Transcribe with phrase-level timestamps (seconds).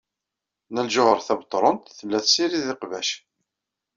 [0.69, 3.09] Nna Lǧuheṛ Tabetṛunt tella tessirid iqbac.